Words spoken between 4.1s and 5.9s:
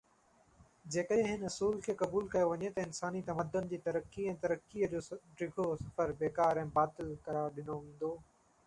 ۽ ترقيءَ جو ڊگهو